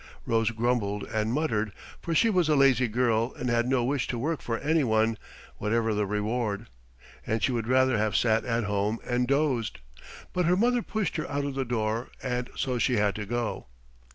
[0.25, 4.17] Rose grumbled and muttered, for she was a lazy girl and had no wish to
[4.17, 5.15] work for any one,
[5.57, 6.65] whatever the reward,
[7.27, 9.79] and she would rather have sat at home and dozed;
[10.33, 13.67] but her mother pushed her out of the door, and so she had to go.